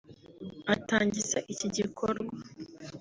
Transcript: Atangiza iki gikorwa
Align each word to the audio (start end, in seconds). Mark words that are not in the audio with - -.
Atangiza 0.73 1.37
iki 1.53 1.67
gikorwa 1.77 2.33